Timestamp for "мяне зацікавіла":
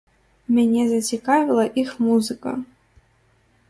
0.55-1.69